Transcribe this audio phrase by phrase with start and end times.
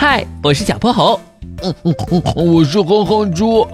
[0.00, 1.20] 嗨，我是小泼猴。
[1.62, 3.68] 嗯嗯嗯，我是哼哼猪。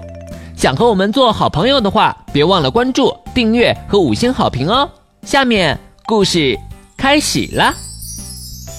[0.57, 4.89] 想和我们做好朋友的话，别忘了关注、订阅和五星好评哦。
[5.21, 6.59] 下面故事
[6.97, 7.73] 开始了。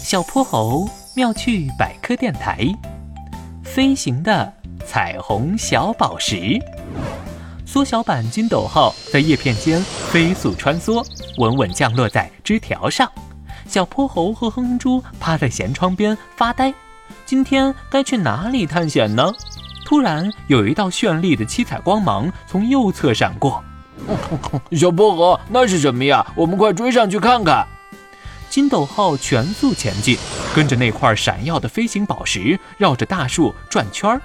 [0.05, 2.69] 小泼猴妙趣百科电台，
[3.65, 4.53] 飞行的
[4.87, 6.61] 彩虹小宝石。
[7.65, 11.03] 缩小版金斗号在叶片间飞速穿梭，
[11.39, 13.11] 稳稳降落在枝条上。
[13.67, 16.75] 小泼猴和哼哼猪趴在舷窗边发呆。
[17.25, 19.33] 今天该去哪里探险呢？
[19.85, 23.63] 突然，有一道绚丽的七彩光芒从右侧闪过。
[24.73, 26.27] 小薄荷，那是什么呀？
[26.37, 27.67] 我们快追上去看看！
[28.49, 30.17] 金斗号全速前进，
[30.55, 34.21] 跟着那块闪耀的飞行宝石绕着大树转圈儿，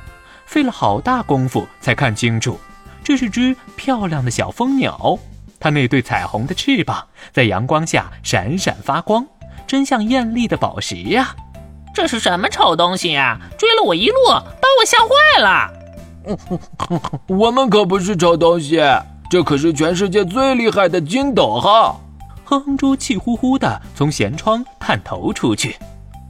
[0.46, 2.60] 费了好大功夫才看清楚。
[3.04, 5.18] 这是只漂亮的小蜂鸟，
[5.60, 9.26] 它那对彩虹的翅膀在阳光下闪闪发光，
[9.68, 11.36] 真像艳丽的宝石呀！
[11.94, 13.40] 这是什么丑东西呀？
[13.58, 15.70] 追了我一路，把我吓坏了。
[17.28, 18.82] 我们可不是丑东西，
[19.30, 22.02] 这可是全世界最厉害的金斗号。
[22.46, 25.78] 哼哼猪气呼呼地从舷窗探头出去，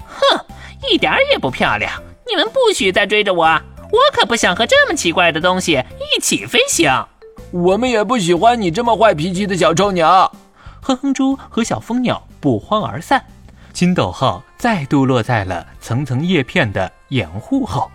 [0.05, 0.45] 哼，
[0.91, 1.91] 一点也不漂亮！
[2.27, 3.45] 你们不许再追着我。
[3.45, 6.91] 我可不想和这么奇怪的东西一起飞行。
[7.51, 10.31] 我们也不喜欢你这么坏脾气的小臭鸟。
[10.81, 13.23] 哼哼猪和小蜂鸟不欢而散。
[13.73, 17.91] 金斗号再度落在了层层叶片的掩护后。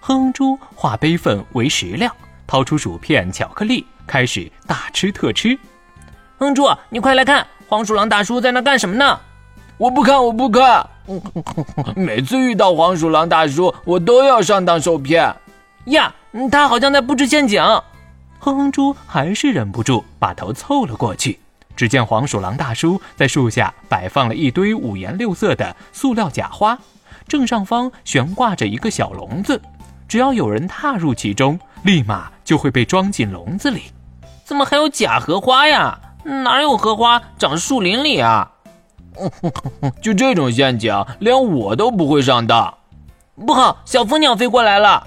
[0.00, 2.14] 哼哼猪化悲愤为食量，
[2.46, 5.58] 掏出薯片、巧克力，开始大吃特吃。
[6.38, 9.18] 哼猪，你快来看，黄鼠狼大叔在那干什么呢？
[9.78, 10.88] 我不看，我不看。
[11.96, 15.34] 每次遇到黄鼠狼大叔，我都要上当受骗。
[15.86, 16.14] 呀，
[16.52, 17.60] 他好像在布置陷阱。
[18.38, 21.40] 哼哼猪还是忍不住把头凑了过去。
[21.76, 26.76] 只见黄鼠狼大叔在树下摆放了一堆五颜六色的塑料假花，
[27.28, 29.60] 正上方悬挂着一个小笼子，
[30.08, 33.82] 只要有人踏入其中，立马就会被装进笼子里。
[34.44, 36.00] 怎么还有假荷花呀？
[36.24, 38.50] 哪有荷花长树林里啊？
[40.02, 42.72] 就这种陷阱，连我都不会上当。
[43.46, 45.06] 不好，小蜂鸟飞过来了！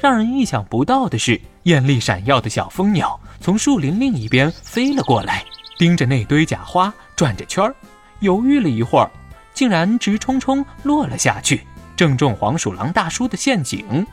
[0.00, 5.44] 让人意想不到的是，艳丽闪耀的小蜂鸟从树林另一边飞了过来，
[5.78, 7.74] 盯着那堆假花转着圈儿，
[8.18, 9.08] 犹豫了一会儿，
[9.54, 11.64] 竟然直冲冲落了下去，
[11.96, 14.04] 正中黄鼠狼大叔的陷阱。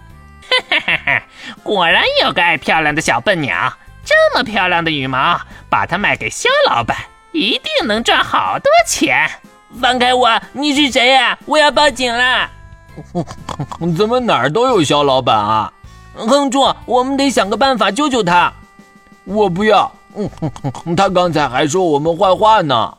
[0.47, 1.23] 哈哈哈！
[1.63, 3.73] 果然有个爱漂亮的小笨鸟，
[4.05, 6.95] 这么漂亮的羽毛，把它卖给肖老板。
[7.31, 9.27] 一定能赚好多钱！
[9.81, 10.39] 放开我！
[10.53, 11.37] 你是谁呀？
[11.45, 12.49] 我要报警了！
[13.97, 15.73] 怎么哪儿都有肖老板啊？
[16.13, 18.53] 哼住，我们得想个办法救救他。
[19.25, 19.91] 我不要！
[20.95, 22.97] 他刚才还说我们坏话呢！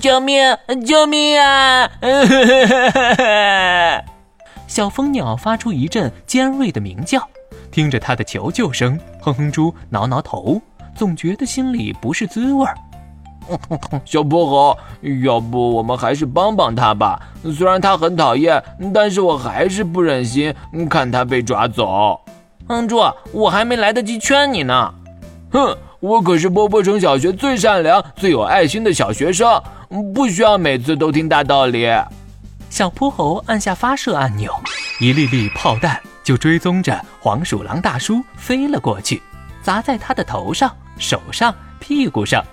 [0.00, 0.56] 救命！
[0.84, 1.88] 救命啊！
[4.66, 7.26] 小蜂鸟发出一阵尖锐的鸣叫，
[7.70, 10.60] 听着它的求救声，哼哼猪挠挠头，
[10.96, 12.76] 总觉得心里不是滋味儿。
[14.04, 14.76] 小泼猴，
[15.22, 17.18] 要不我们还是帮帮他吧？
[17.56, 20.54] 虽然他很讨厌，但是我还是不忍心
[20.90, 22.20] 看他被抓走。
[22.66, 23.00] 哼猪，
[23.32, 24.92] 我还没来得及劝你呢。
[25.50, 29.60] 哼，我可是波波城小学最善良、最有爱心的小学生，
[30.14, 31.88] 不需要每次都听大道理。
[32.70, 34.52] 小泼猴按下发射按钮，
[35.00, 39.20] 一粒粒炮弹就追踪着黄鼠狼大叔飞了过去，
[39.60, 42.44] 砸在他的头上、手上、屁股上。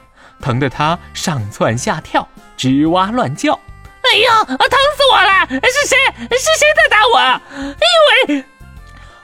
[0.41, 3.53] 疼得他上蹿下跳，吱哇乱叫。
[3.53, 5.47] 哎呀，疼死我了！
[5.47, 5.95] 是谁？
[6.29, 7.17] 是谁在打我？
[7.17, 7.71] 哎
[8.27, 8.43] 呦喂！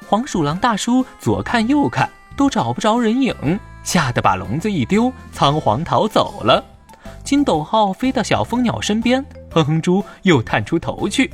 [0.07, 6.63] 黄鼠狼大叔左看右看，都找不着人影，吓得把笼子一丢，仓皇逃走了。
[7.23, 11.31] 金斗号飞到小蜂鸟身边，哼哼猪又探出头去。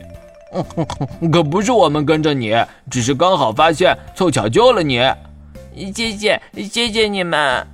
[1.32, 2.56] 可不是我们跟着你，
[2.90, 5.00] 只是刚好发现，凑巧救了你。
[5.94, 7.66] 谢谢，谢谢你们。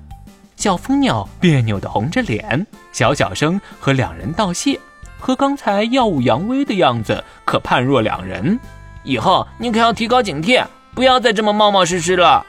[0.56, 4.79] 小蜂鸟别扭地红着脸，小小声和两人道谢，
[5.19, 8.59] 和刚才耀武扬威的样子可判若两人。
[9.03, 12.46] 以后你可要提高警惕，不要再这么冒冒失失了。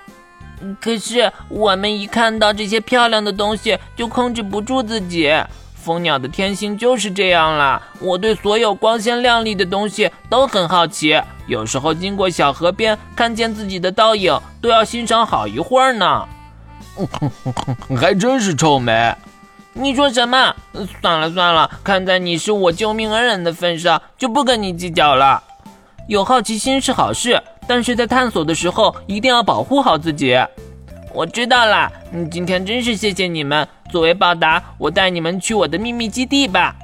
[0.80, 5.32] 可是我们一看到这些漂亮的东西，就控制不住自己。
[5.74, 7.82] 蜂鸟的天性就是这样啦。
[8.00, 16.26] 我对所有光鲜亮丽的东西都很好奇，有时候经过小河边，看见自己的倒影，都要欣赏好一会儿呢。
[18.00, 19.14] 还真是臭美！
[19.74, 20.54] 你说什么？
[21.02, 25.42] 算了算了，看在你是我救命恩人的份上，就不跟你计较了。
[26.06, 30.36] 有好奇心是好事，但是在探索的时候，一定要保护好自己。
[31.12, 31.90] 我知道啦，
[32.30, 33.66] 今天真是谢谢你们。
[33.90, 36.74] 作为报答，我带你们去我的秘密基地吧。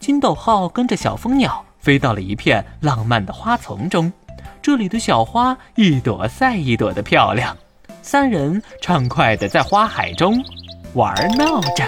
[0.00, 4.12] 金斗号跟着小蜂鸟飞到了一片浪漫的花丛中，
[4.60, 7.56] 这里的小花一朵赛一朵的漂亮。
[8.02, 10.42] 三人畅快的在花海中
[10.94, 11.84] 玩闹着。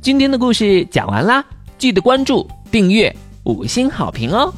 [0.00, 1.44] 今天的故事讲完啦，
[1.76, 3.14] 记得关注订阅
[3.44, 4.52] 五星好评哦。